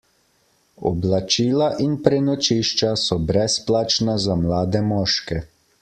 Oblačila 0.91 1.67
in 1.87 1.93
prenočišča 2.07 2.91
so 3.05 3.19
brezplačna 3.29 4.19
za 4.27 4.41
mlade 4.45 4.87
moške. 4.95 5.45